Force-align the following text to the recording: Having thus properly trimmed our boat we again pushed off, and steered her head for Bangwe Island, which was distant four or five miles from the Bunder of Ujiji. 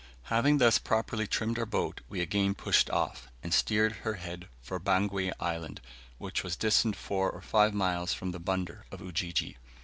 Having 0.33 0.57
thus 0.57 0.79
properly 0.79 1.27
trimmed 1.27 1.59
our 1.59 1.65
boat 1.67 2.01
we 2.09 2.21
again 2.21 2.55
pushed 2.55 2.89
off, 2.89 3.27
and 3.43 3.53
steered 3.53 3.97
her 3.97 4.15
head 4.15 4.47
for 4.59 4.79
Bangwe 4.79 5.31
Island, 5.39 5.79
which 6.17 6.43
was 6.43 6.55
distant 6.55 6.95
four 6.95 7.29
or 7.29 7.43
five 7.43 7.75
miles 7.75 8.11
from 8.11 8.31
the 8.31 8.39
Bunder 8.39 8.83
of 8.91 8.99
Ujiji. 8.99 9.57